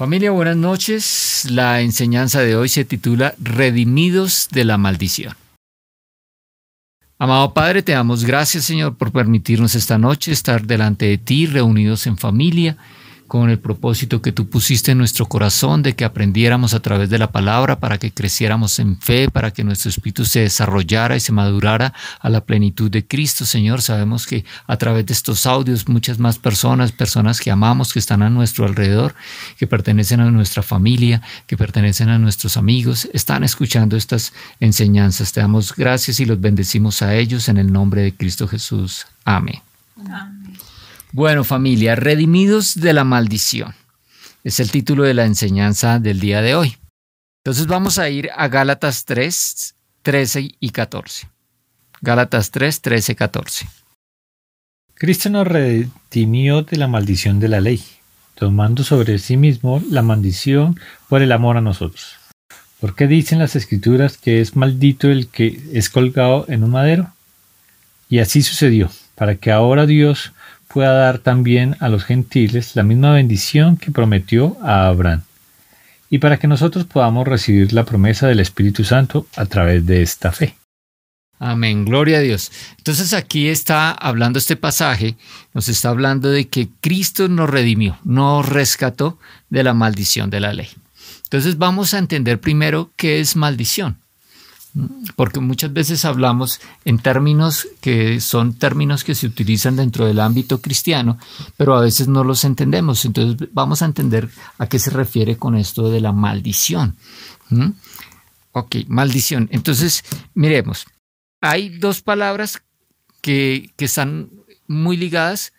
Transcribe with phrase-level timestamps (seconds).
[0.00, 1.46] Familia, buenas noches.
[1.50, 5.34] La enseñanza de hoy se titula Redimidos de la maldición.
[7.18, 12.06] Amado Padre, te damos gracias, Señor, por permitirnos esta noche estar delante de ti, reunidos
[12.06, 12.78] en familia
[13.30, 17.16] con el propósito que tú pusiste en nuestro corazón de que aprendiéramos a través de
[17.16, 21.30] la palabra para que creciéramos en fe, para que nuestro espíritu se desarrollara y se
[21.30, 23.82] madurara a la plenitud de Cristo, Señor.
[23.82, 28.22] Sabemos que a través de estos audios muchas más personas, personas que amamos, que están
[28.22, 29.14] a nuestro alrededor,
[29.56, 35.32] que pertenecen a nuestra familia, que pertenecen a nuestros amigos, están escuchando estas enseñanzas.
[35.32, 39.06] Te damos gracias y los bendecimos a ellos en el nombre de Cristo Jesús.
[39.24, 39.69] Amén.
[41.12, 43.74] Bueno, familia, redimidos de la maldición.
[44.44, 46.76] Es el título de la enseñanza del día de hoy.
[47.42, 51.28] Entonces vamos a ir a Gálatas 3, 13 y 14.
[52.00, 53.66] Gálatas 3, 13, 14.
[54.94, 57.82] Cristo nos redimió de la maldición de la ley,
[58.36, 62.18] tomando sobre sí mismo la maldición por el amor a nosotros.
[62.78, 67.12] ¿Por qué dicen las escrituras que es maldito el que es colgado en un madero?
[68.08, 70.32] Y así sucedió, para que ahora Dios
[70.72, 75.22] pueda dar también a los gentiles la misma bendición que prometió a Abraham,
[76.08, 80.32] y para que nosotros podamos recibir la promesa del Espíritu Santo a través de esta
[80.32, 80.56] fe.
[81.38, 82.52] Amén, gloria a Dios.
[82.76, 85.16] Entonces aquí está hablando este pasaje,
[85.54, 90.52] nos está hablando de que Cristo nos redimió, nos rescató de la maldición de la
[90.52, 90.68] ley.
[91.24, 93.99] Entonces vamos a entender primero qué es maldición
[95.16, 100.60] porque muchas veces hablamos en términos que son términos que se utilizan dentro del ámbito
[100.60, 101.18] cristiano,
[101.56, 103.04] pero a veces no los entendemos.
[103.04, 106.96] Entonces vamos a entender a qué se refiere con esto de la maldición.
[107.48, 107.70] ¿Mm?
[108.52, 109.48] Ok, maldición.
[109.52, 110.04] Entonces,
[110.34, 110.86] miremos,
[111.40, 112.62] hay dos palabras
[113.20, 114.30] que, que están
[114.66, 115.52] muy ligadas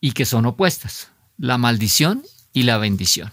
[0.00, 3.32] y que son opuestas, la maldición y la bendición.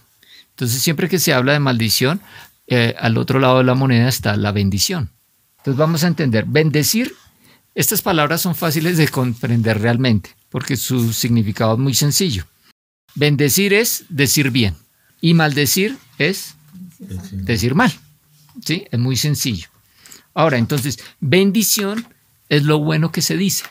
[0.50, 2.20] Entonces, siempre que se habla de maldición,
[2.66, 5.10] eh, al otro lado de la moneda está la bendición.
[5.58, 7.14] Entonces vamos a entender, bendecir,
[7.74, 12.46] estas palabras son fáciles de comprender realmente, porque su significado es muy sencillo.
[13.14, 14.74] Bendecir es decir bien
[15.20, 16.54] y maldecir es
[17.32, 17.92] decir mal.
[18.64, 18.86] ¿Sí?
[18.90, 19.68] Es muy sencillo.
[20.32, 22.06] Ahora, entonces, bendición
[22.48, 23.64] es lo bueno que se dice.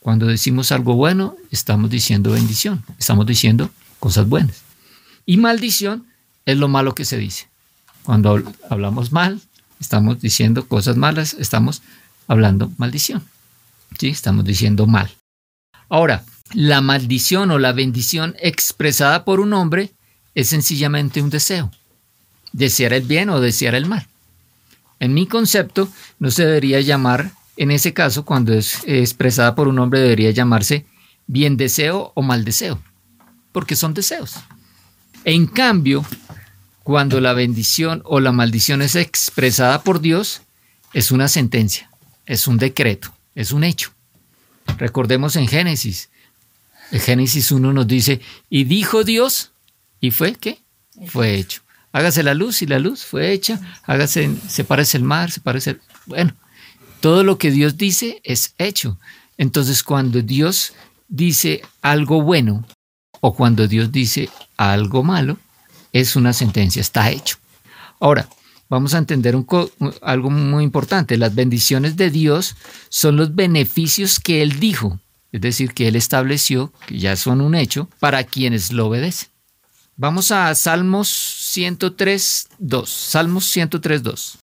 [0.00, 4.62] Cuando decimos algo bueno, estamos diciendo bendición, estamos diciendo cosas buenas.
[5.26, 6.06] Y maldición
[6.44, 7.51] es lo malo que se dice.
[8.04, 9.40] Cuando hablamos mal,
[9.80, 11.82] estamos diciendo cosas malas, estamos
[12.26, 13.22] hablando maldición.
[13.98, 14.08] ¿Sí?
[14.08, 15.10] Estamos diciendo mal.
[15.88, 16.24] Ahora,
[16.54, 19.92] la maldición o la bendición expresada por un hombre
[20.34, 21.70] es sencillamente un deseo.
[22.52, 24.06] Desear el bien o desear el mal.
[24.98, 25.88] En mi concepto,
[26.18, 30.86] no se debería llamar, en ese caso, cuando es expresada por un hombre, debería llamarse
[31.26, 32.80] bien deseo o mal deseo,
[33.52, 34.36] porque son deseos.
[35.24, 36.04] En cambio,
[36.82, 40.42] cuando la bendición o la maldición es expresada por Dios,
[40.92, 41.90] es una sentencia,
[42.26, 43.92] es un decreto, es un hecho.
[44.78, 46.10] Recordemos en Génesis.
[46.90, 49.52] En Génesis 1 nos dice, y dijo Dios,
[50.00, 50.58] y fue qué?
[51.06, 51.62] Fue hecho.
[51.92, 55.78] Hágase la luz y la luz fue hecha, hágase, se parece el mar, se parece,
[56.06, 56.34] bueno,
[57.00, 58.98] todo lo que Dios dice es hecho.
[59.36, 60.72] Entonces cuando Dios
[61.08, 62.66] dice algo bueno
[63.20, 65.38] o cuando Dios dice algo malo,
[65.92, 67.36] es una sentencia, está hecho.
[68.00, 68.28] Ahora,
[68.68, 69.36] vamos a entender
[70.00, 71.16] algo muy importante.
[71.16, 72.56] Las bendiciones de Dios
[72.88, 74.98] son los beneficios que Él dijo,
[75.30, 79.28] es decir, que Él estableció, que ya son un hecho, para quienes lo obedecen.
[79.96, 82.90] Vamos a Salmos 103, 2.
[82.90, 84.38] Salmos 103, 2.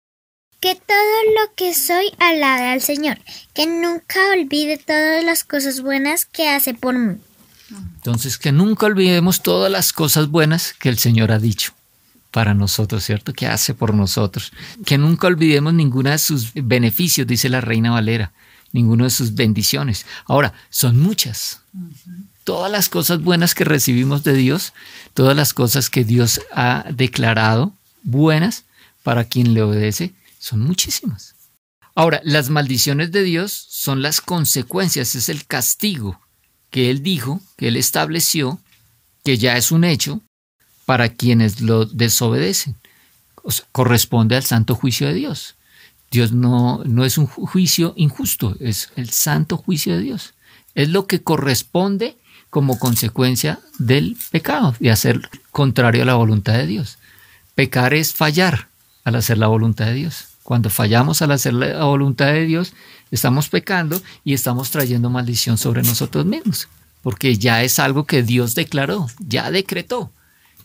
[0.59, 3.19] Que todo lo que soy alabe al Señor,
[3.53, 7.17] que nunca olvide todas las cosas buenas que hace por mí.
[7.69, 11.73] Entonces, que nunca olvidemos todas las cosas buenas que el Señor ha dicho
[12.31, 13.33] para nosotros, ¿cierto?
[13.33, 14.51] Que hace por nosotros.
[14.85, 18.33] Que nunca olvidemos ninguna de sus beneficios, dice la Reina Valera,
[18.71, 20.05] ninguna de sus bendiciones.
[20.25, 21.61] Ahora, son muchas.
[22.43, 24.73] Todas las cosas buenas que recibimos de Dios,
[25.13, 27.73] todas las cosas que Dios ha declarado
[28.03, 28.65] buenas
[29.01, 31.35] para quien le obedece, son muchísimas.
[31.95, 36.19] Ahora, las maldiciones de Dios son las consecuencias, es el castigo
[36.75, 38.59] que él dijo, que él estableció,
[39.23, 40.19] que ya es un hecho
[40.85, 42.75] para quienes lo desobedecen.
[43.71, 45.55] corresponde al santo juicio de Dios.
[46.11, 50.33] Dios no, no es un juicio injusto, es el santo juicio de Dios.
[50.73, 52.17] Es lo que corresponde
[52.49, 56.97] como consecuencia del pecado, de hacer contrario a la voluntad de Dios.
[57.55, 58.67] Pecar es fallar
[59.05, 60.25] al hacer la voluntad de Dios.
[60.45, 62.73] Cuando fallamos al hacer la voluntad de Dios,
[63.09, 66.67] estamos pecando y estamos trayendo maldición sobre nosotros mismos,
[67.01, 70.11] porque ya es algo que Dios declaró, ya decretó.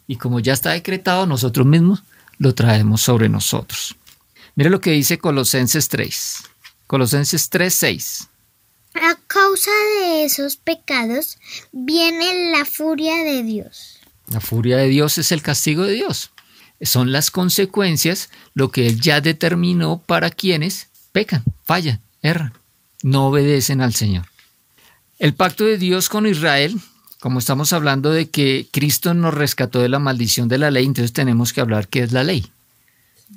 [0.06, 2.02] Y como ya está decretado, nosotros mismos
[2.36, 3.96] lo traemos sobre nosotros.
[4.54, 6.42] Mire lo que dice Colosenses 3.
[6.86, 8.28] Colosenses 3, 6.
[8.96, 9.70] A causa
[10.02, 11.38] de esos pecados
[11.72, 13.98] viene la furia de Dios.
[14.28, 16.32] La furia de Dios es el castigo de Dios.
[16.80, 22.54] Son las consecuencias, lo que Él ya determinó para quienes pecan, fallan, erran,
[23.02, 24.26] no obedecen al Señor.
[25.18, 26.80] El pacto de Dios con Israel,
[27.20, 31.12] como estamos hablando de que Cristo nos rescató de la maldición de la ley, entonces
[31.12, 32.46] tenemos que hablar qué es la ley.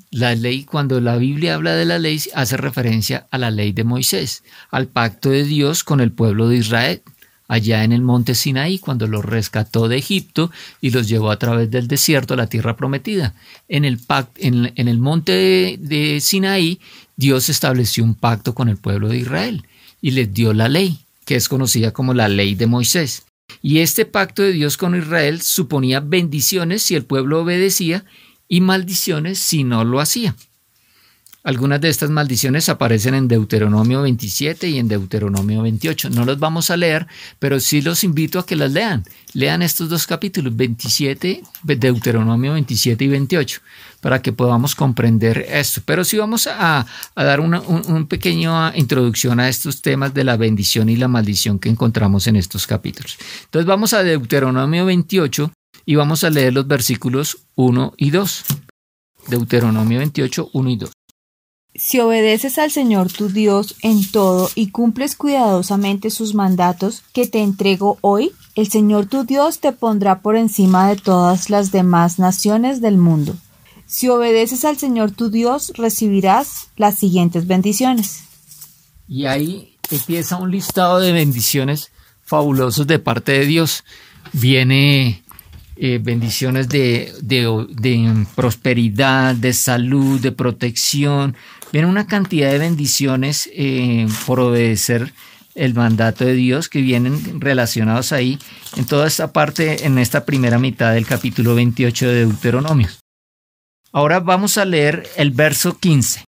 [0.09, 3.83] La ley, cuando la Biblia habla de la ley, hace referencia a la ley de
[3.83, 7.01] Moisés, al pacto de Dios con el pueblo de Israel,
[7.47, 10.51] allá en el monte Sinaí, cuando los rescató de Egipto
[10.81, 13.33] y los llevó a través del desierto a la tierra prometida.
[13.67, 13.99] En el,
[14.37, 16.79] en, el monte de, de Sinaí,
[17.15, 19.65] Dios estableció un pacto con el pueblo de Israel
[20.01, 23.23] y les dio la ley, que es conocida como la ley de Moisés.
[23.61, 28.05] Y este pacto de Dios con Israel suponía bendiciones si el pueblo obedecía
[28.47, 30.35] y maldiciones si no lo hacía.
[31.45, 36.09] Algunas de estas maldiciones aparecen en Deuteronomio 27 y en Deuteronomio 28.
[36.11, 37.05] No los vamos a leer,
[37.37, 39.03] pero sí los invito a que las lean.
[39.33, 43.59] Lean estos dos capítulos, 27, Deuteronomio 27 y 28,
[43.99, 45.81] para que podamos comprender esto.
[45.83, 47.61] Pero sí vamos a, dar una
[48.07, 52.65] pequeña introducción a estos temas de la bendición y la maldición que encontramos en estos
[52.65, 53.17] capítulos.
[53.43, 55.51] Entonces vamos a Deuteronomio 28
[55.85, 58.45] y vamos a leer los versículos 1 y 2.
[59.27, 60.91] Deuteronomio 28, 1 y 2.
[61.75, 67.41] Si obedeces al Señor tu Dios en todo y cumples cuidadosamente sus mandatos que te
[67.41, 72.79] entrego hoy, el Señor tu Dios te pondrá por encima de todas las demás naciones
[72.79, 73.35] del mundo.
[73.87, 78.23] Si obedeces al Señor tu Dios, recibirás las siguientes bendiciones.
[79.07, 81.91] Y ahí empieza un listado de bendiciones
[82.23, 83.83] fabulosos de parte de Dios.
[84.31, 85.23] Viene
[85.75, 91.35] eh, bendiciones de, de, prosperidad, de salud, de protección.
[91.73, 95.11] Viene una cantidad de bendiciones eh, por obedecer
[95.55, 98.37] el mandato de Dios que vienen relacionados ahí
[98.77, 102.89] en toda esta parte, en esta primera mitad del capítulo 28 de Deuteronomio.
[103.91, 106.25] Ahora vamos a leer el verso 15.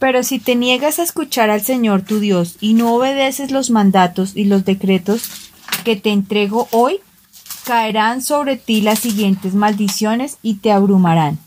[0.00, 4.32] Pero si te niegas a escuchar al Señor tu Dios y no obedeces los mandatos
[4.34, 5.30] y los decretos
[5.84, 6.98] que te entrego hoy,
[7.64, 11.38] caerán sobre ti las siguientes maldiciones y te abrumarán.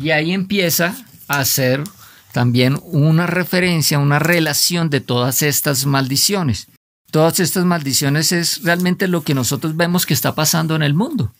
[0.00, 0.96] Y ahí empieza
[1.28, 1.84] a hacer
[2.32, 6.68] también una referencia, una relación de todas estas maldiciones.
[7.10, 11.32] Todas estas maldiciones es realmente lo que nosotros vemos que está pasando en el mundo.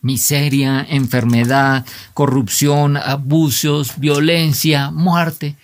[0.00, 5.56] Miseria, enfermedad, corrupción, abusos, violencia, muerte.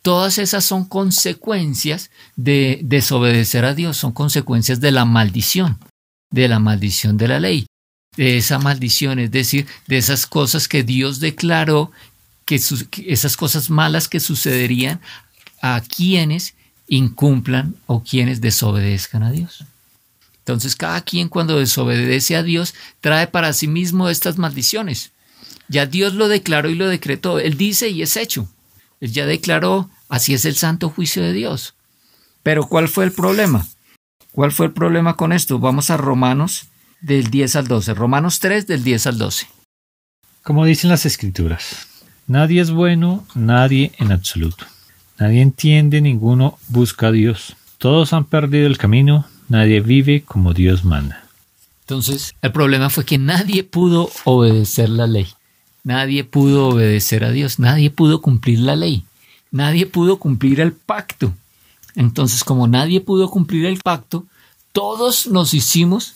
[0.00, 5.78] Todas esas son consecuencias de desobedecer a Dios, son consecuencias de la maldición
[6.32, 7.66] de la maldición de la ley,
[8.16, 11.92] de esa maldición, es decir, de esas cosas que Dios declaró,
[12.44, 12.60] que,
[13.06, 15.00] esas cosas malas que sucederían
[15.60, 16.54] a quienes
[16.88, 19.64] incumplan o quienes desobedezcan a Dios.
[20.38, 25.12] Entonces cada quien cuando desobedece a Dios trae para sí mismo estas maldiciones.
[25.68, 27.38] Ya Dios lo declaró y lo decretó.
[27.38, 28.48] Él dice y es hecho.
[29.00, 31.74] Él ya declaró, así es el santo juicio de Dios.
[32.42, 33.66] Pero ¿cuál fue el problema?
[34.32, 35.58] ¿Cuál fue el problema con esto?
[35.58, 36.66] Vamos a Romanos
[37.00, 37.94] del 10 al 12.
[37.94, 39.46] Romanos 3 del 10 al 12.
[40.42, 41.86] Como dicen las escrituras,
[42.26, 44.64] nadie es bueno, nadie en absoluto.
[45.18, 47.54] Nadie entiende, ninguno busca a Dios.
[47.78, 51.24] Todos han perdido el camino, nadie vive como Dios manda.
[51.82, 55.28] Entonces, el problema fue que nadie pudo obedecer la ley.
[55.84, 59.04] Nadie pudo obedecer a Dios, nadie pudo cumplir la ley,
[59.50, 61.34] nadie pudo cumplir el pacto.
[61.96, 64.24] Entonces, como nadie pudo cumplir el pacto,
[64.72, 66.14] todos nos hicimos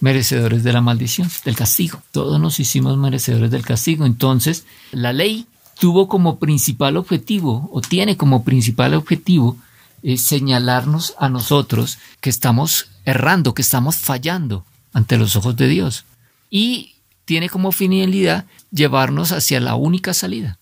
[0.00, 2.02] merecedores de la maldición, del castigo.
[2.12, 4.06] Todos nos hicimos merecedores del castigo.
[4.06, 5.46] Entonces, la ley
[5.78, 9.56] tuvo como principal objetivo, o tiene como principal objetivo,
[10.02, 16.04] eh, señalarnos a nosotros que estamos errando, que estamos fallando ante los ojos de Dios.
[16.50, 20.58] Y tiene como finalidad llevarnos hacia la única salida,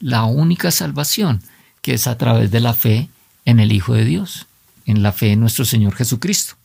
[0.00, 1.42] la única salvación,
[1.82, 3.08] que es a través de la fe
[3.44, 4.46] en el Hijo de Dios,
[4.86, 6.57] en la fe en nuestro Señor Jesucristo.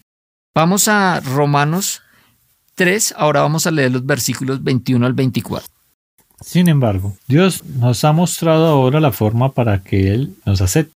[0.56, 2.04] Vamos a Romanos
[2.76, 5.68] 3, ahora vamos a leer los versículos 21 al 24.
[6.42, 10.94] Sin embargo, Dios nos ha mostrado ahora la forma para que Él nos acepte.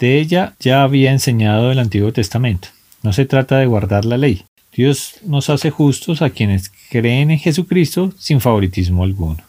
[0.00, 2.68] De ella ya había enseñado el Antiguo Testamento.
[3.04, 4.44] No se trata de guardar la ley.
[4.72, 9.44] Dios nos hace justos a quienes creen en Jesucristo sin favoritismo alguno.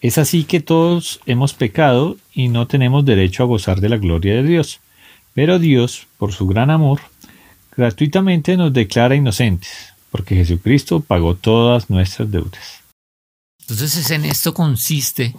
[0.00, 4.34] Es así que todos hemos pecado y no tenemos derecho a gozar de la gloria
[4.34, 4.80] de Dios.
[5.32, 7.00] Pero Dios, por su gran amor,
[7.80, 9.70] gratuitamente nos declara inocentes,
[10.10, 12.82] porque Jesucristo pagó todas nuestras deudas.
[13.62, 15.34] Entonces es en esto consiste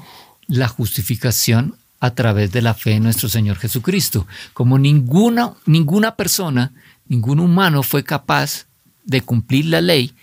[0.48, 4.25] la justificación a través de la fe en nuestro Señor Jesucristo.
[4.53, 6.74] Como ninguna, ninguna persona,
[7.07, 8.65] ningún humano fue capaz
[9.03, 10.13] de cumplir la ley,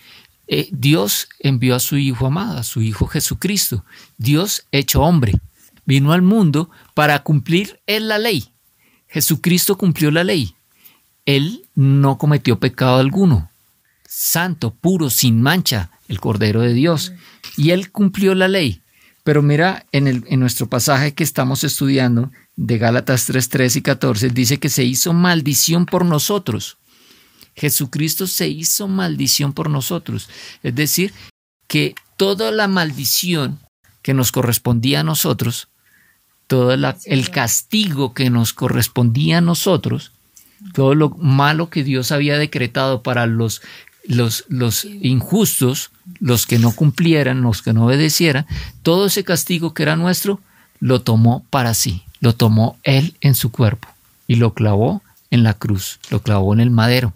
[0.49, 3.85] eh, Dios envió a su Hijo amado, a su Hijo Jesucristo.
[4.17, 5.35] Dios hecho hombre.
[5.85, 8.53] Vino al mundo para cumplir él la ley.
[9.07, 10.55] Jesucristo cumplió la ley.
[11.29, 13.51] Él no cometió pecado alguno.
[14.09, 17.13] Santo, puro, sin mancha, el Cordero de Dios.
[17.59, 18.81] Y él cumplió la ley.
[19.25, 23.83] Pero mira, en, el, en nuestro pasaje que estamos estudiando, de Gálatas 3, 13 y
[23.83, 26.79] 14, dice que se hizo maldición por nosotros.
[27.55, 30.31] Jesucristo se hizo maldición por nosotros.
[30.63, 31.13] Es decir,
[31.67, 33.59] que toda la maldición
[34.01, 35.69] que nos correspondía a nosotros,
[36.47, 40.13] todo el castigo que nos correspondía a nosotros,
[40.75, 43.63] todo lo malo que Dios había decretado para los,
[44.05, 48.47] los, los injustos, los que no cumplieran, los que no obedecieran,
[48.83, 50.41] todo ese castigo que era nuestro,
[50.81, 53.89] lo tomó para sí, lo tomó Él en su cuerpo
[54.27, 57.13] y lo clavó en la cruz, lo clavó en el madero.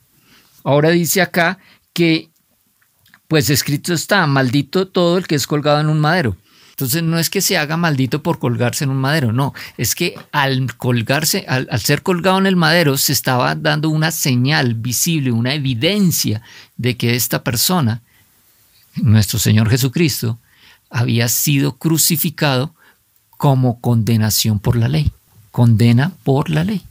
[0.64, 1.58] Ahora dice acá
[1.92, 2.30] que,
[3.28, 6.36] pues escrito está, maldito todo el que es colgado en un madero.
[6.72, 10.14] Entonces no es que se haga maldito por colgarse en un madero, no, es que
[10.32, 15.32] al colgarse, al, al, ser colgado en el madero, se estaba dando una señal visible,
[15.32, 16.42] una evidencia
[16.76, 18.02] de que esta persona
[18.96, 20.38] nuestro Señor Jesucristo,
[20.90, 22.74] había sido crucificado
[23.30, 25.12] como condenación por la ley,
[25.50, 26.82] condena por la ley.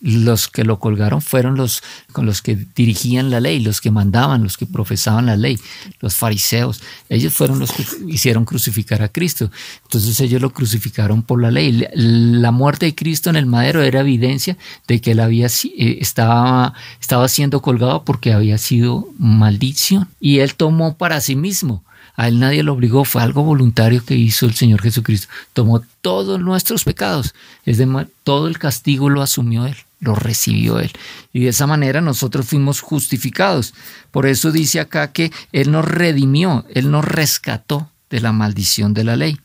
[0.00, 4.42] Los que lo colgaron fueron los con los que dirigían la ley, los que mandaban,
[4.42, 5.58] los que profesaban la ley,
[6.00, 6.80] los fariseos.
[7.08, 9.50] Ellos fueron los que hicieron crucificar a Cristo.
[9.84, 11.86] Entonces ellos lo crucificaron por la ley.
[11.94, 16.74] La muerte de Cristo en el madero era evidencia de que él había eh, estaba,
[17.00, 20.08] estaba siendo colgado porque había sido maldición.
[20.20, 21.82] Y él tomó para sí mismo
[22.18, 25.28] a él nadie lo obligó, fue algo voluntario que hizo el Señor Jesucristo.
[25.52, 27.32] Tomó todos nuestros pecados,
[27.64, 30.92] es de, todo el castigo lo asumió Él, lo recibió Él.
[31.32, 33.74] Y de esa manera nosotros fuimos justificados.
[34.10, 39.04] Por eso dice acá que Él nos redimió, Él nos rescató de la maldición de
[39.04, 39.38] la ley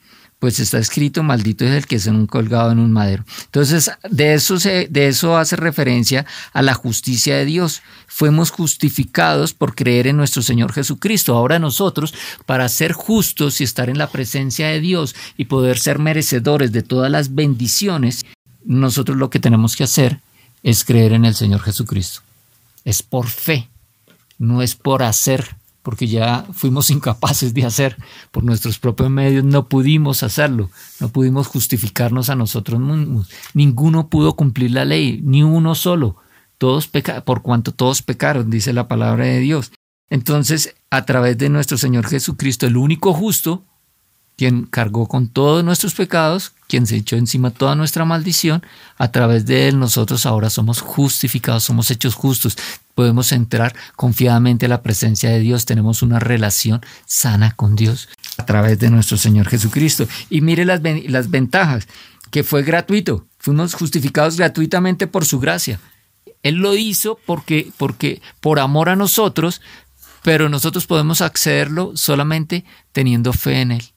[0.44, 3.24] pues está escrito, maldito es el que es un colgado en un madero.
[3.46, 7.82] Entonces, de eso, se, de eso hace referencia a la justicia de Dios.
[8.08, 11.34] Fuimos justificados por creer en nuestro Señor Jesucristo.
[11.34, 12.14] Ahora nosotros,
[12.46, 16.84] para ser justos y estar en la presencia de Dios y poder ser merecedores de
[16.84, 18.26] todas las bendiciones,
[18.66, 20.20] nosotros lo que tenemos que hacer
[20.64, 22.22] es creer en el Señor Jesucristo.
[22.86, 23.70] Es por fe,
[24.40, 27.98] no es por hacer porque ya fuimos incapaces de hacer
[28.32, 33.30] por nuestros propios medios, no pudimos hacerlo, no pudimos justificarnos a nosotros mismos.
[33.54, 36.16] Ninguno pudo cumplir la ley, ni uno solo.
[36.58, 36.90] Todos
[37.26, 39.74] por cuanto todos pecaron, dice la palabra de Dios.
[40.10, 43.66] Entonces, a través de nuestro Señor Jesucristo, el único justo,
[44.38, 48.66] quien cargó con todos nuestros pecados, quien se echó encima toda nuestra maldición,
[48.98, 52.58] a través de él nosotros ahora somos justificados, somos hechos justos,
[52.96, 58.46] podemos entrar confiadamente a la presencia de Dios, tenemos una relación sana con Dios a
[58.46, 60.08] través de nuestro Señor Jesucristo.
[60.30, 61.88] Y mire las, las ventajas,
[62.32, 65.80] que fue gratuito, fuimos justificados gratuitamente por su gracia.
[66.42, 69.62] Él lo hizo porque, porque por amor a nosotros,
[70.24, 73.94] pero nosotros podemos accederlo solamente teniendo fe en Él.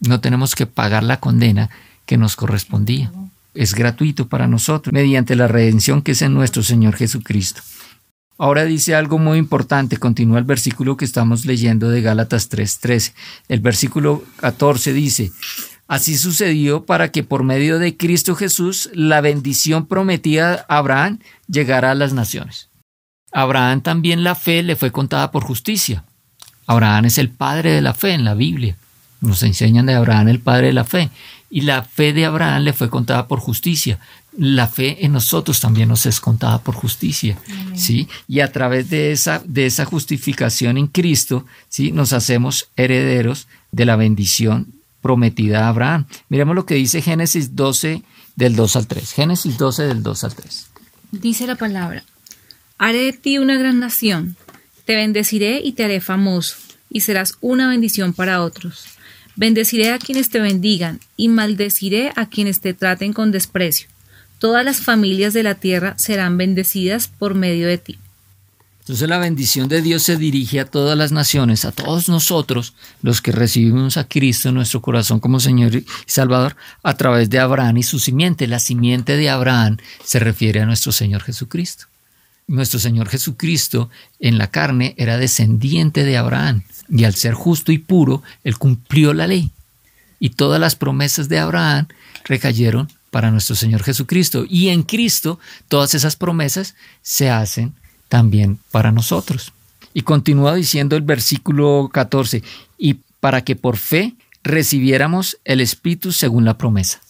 [0.00, 1.70] No tenemos que pagar la condena
[2.06, 3.12] que nos correspondía.
[3.54, 7.62] Es gratuito para nosotros mediante la redención que es en nuestro Señor Jesucristo.
[8.38, 13.12] Ahora dice algo muy importante, continúa el versículo que estamos leyendo de Gálatas 3:13.
[13.48, 15.30] El versículo 14 dice,
[15.86, 21.90] Así sucedió para que por medio de Cristo Jesús la bendición prometida a Abraham llegara
[21.90, 22.70] a las naciones.
[23.32, 26.04] A Abraham también la fe le fue contada por justicia.
[26.66, 28.76] Abraham es el padre de la fe en la Biblia.
[29.20, 31.10] Nos enseñan de Abraham el padre de la fe.
[31.50, 33.98] Y la fe de Abraham le fue contada por justicia.
[34.36, 37.36] La fe en nosotros también nos es contada por justicia.
[37.74, 38.08] ¿sí?
[38.28, 41.90] Y a través de esa, de esa justificación en Cristo, ¿sí?
[41.92, 44.68] nos hacemos herederos de la bendición
[45.00, 46.06] prometida a Abraham.
[46.28, 48.02] Miremos lo que dice Génesis 12
[48.36, 49.12] del 2 al 3.
[49.12, 50.66] Génesis 12 del 2 al 3.
[51.12, 52.04] Dice la palabra,
[52.78, 54.36] haré de ti una gran nación,
[54.84, 56.56] te bendeciré y te haré famoso,
[56.88, 58.84] y serás una bendición para otros.
[59.40, 63.88] Bendeciré a quienes te bendigan y maldeciré a quienes te traten con desprecio.
[64.38, 67.98] Todas las familias de la tierra serán bendecidas por medio de ti.
[68.80, 73.22] Entonces la bendición de Dios se dirige a todas las naciones, a todos nosotros, los
[73.22, 77.78] que recibimos a Cristo en nuestro corazón como Señor y Salvador, a través de Abraham
[77.78, 78.46] y su simiente.
[78.46, 81.86] La simiente de Abraham se refiere a nuestro Señor Jesucristo.
[82.50, 87.78] Nuestro Señor Jesucristo en la carne era descendiente de Abraham y al ser justo y
[87.78, 89.52] puro, él cumplió la ley.
[90.18, 91.86] Y todas las promesas de Abraham
[92.24, 94.44] recayeron para nuestro Señor Jesucristo.
[94.48, 95.38] Y en Cristo
[95.68, 97.72] todas esas promesas se hacen
[98.08, 99.52] también para nosotros.
[99.94, 102.42] Y continúa diciendo el versículo 14,
[102.76, 107.00] y para que por fe recibiéramos el Espíritu según la promesa.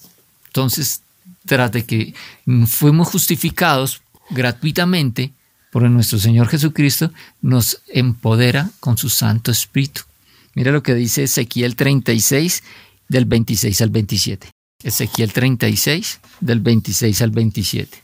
[0.49, 1.01] Entonces,
[1.47, 2.15] tras de que
[2.67, 5.33] fuimos justificados gratuitamente
[5.71, 10.03] por nuestro Señor Jesucristo, nos empodera con su Santo Espíritu.
[10.55, 12.63] Mira lo que dice Ezequiel 36,
[13.09, 14.51] del 26 al 27.
[14.83, 17.99] Ezequiel 36, del 26 al 27.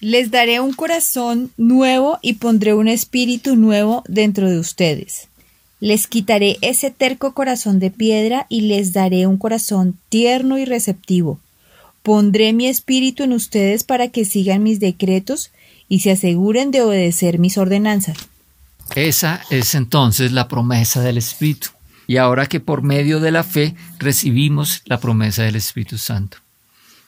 [0.00, 5.28] Les daré un corazón nuevo y pondré un espíritu nuevo dentro de ustedes.
[5.80, 11.40] Les quitaré ese terco corazón de piedra y les daré un corazón tierno y receptivo.
[12.02, 15.50] Pondré mi espíritu en ustedes para que sigan mis decretos
[15.88, 18.16] y se aseguren de obedecer mis ordenanzas.
[18.94, 21.68] Esa es entonces la promesa del Espíritu.
[22.06, 26.38] Y ahora que por medio de la fe recibimos la promesa del Espíritu Santo.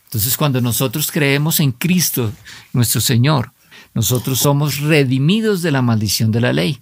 [0.05, 2.33] Entonces cuando nosotros creemos en Cristo,
[2.73, 3.53] nuestro Señor,
[3.95, 6.81] nosotros somos redimidos de la maldición de la ley.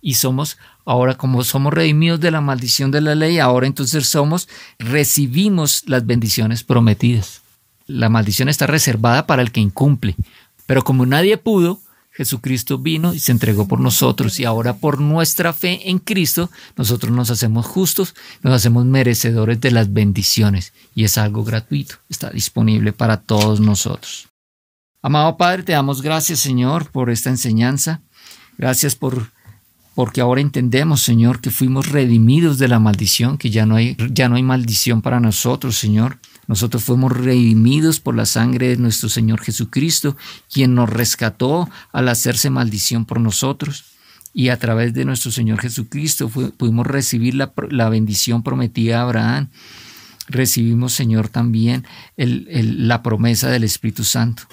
[0.00, 0.56] Y somos,
[0.88, 6.06] ahora como somos redimidos de la maldición de la ley, ahora entonces somos, recibimos las
[6.06, 7.42] bendiciones prometidas.
[7.86, 10.16] La maldición está reservada para el que incumple.
[10.64, 15.52] Pero como nadie pudo, Jesucristo vino y se entregó por nosotros y ahora por nuestra
[15.52, 21.18] fe en Cristo nosotros nos hacemos justos, nos hacemos merecedores de las bendiciones y es
[21.18, 24.28] algo gratuito, está disponible para todos nosotros.
[25.02, 28.00] Amado Padre, te damos gracias Señor por esta enseñanza,
[28.56, 29.37] gracias por
[29.98, 34.28] porque ahora entendemos, Señor, que fuimos redimidos de la maldición, que ya no hay ya
[34.28, 36.20] no hay maldición para nosotros, Señor.
[36.46, 40.16] Nosotros fuimos redimidos por la sangre de nuestro Señor Jesucristo,
[40.52, 43.86] quien nos rescató al hacerse maldición por nosotros.
[44.32, 49.48] Y a través de nuestro Señor Jesucristo pudimos recibir la, bendición prometida a Abraham.
[50.28, 54.44] Recibimos, Señor, también la promesa del Espíritu Santo.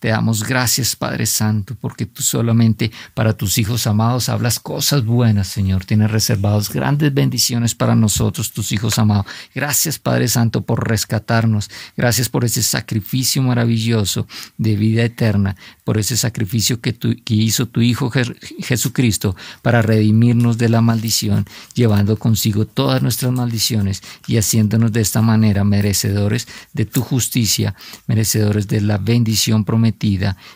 [0.00, 5.48] Te damos gracias, Padre Santo, porque tú solamente para tus hijos amados hablas cosas buenas,
[5.48, 5.84] Señor.
[5.84, 9.26] Tienes reservados grandes bendiciones para nosotros, tus hijos amados.
[9.54, 11.68] Gracias, Padre Santo, por rescatarnos.
[11.98, 17.82] Gracias por ese sacrificio maravilloso de vida eterna, por ese sacrificio que, que hizo tu
[17.82, 25.02] Hijo Jesucristo para redimirnos de la maldición, llevando consigo todas nuestras maldiciones y haciéndonos de
[25.02, 27.74] esta manera merecedores de tu justicia,
[28.06, 29.89] merecedores de la bendición prometida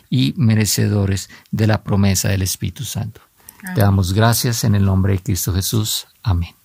[0.09, 3.21] y merecedores de la promesa del Espíritu Santo.
[3.73, 6.07] Te damos gracias en el nombre de Cristo Jesús.
[6.21, 6.55] Amén.